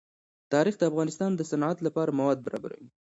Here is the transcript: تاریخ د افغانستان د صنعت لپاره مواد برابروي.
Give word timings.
تاریخ 0.53 0.75
د 0.79 0.83
افغانستان 0.91 1.31
د 1.35 1.41
صنعت 1.51 1.77
لپاره 1.87 2.15
مواد 2.19 2.37
برابروي. 2.45 2.87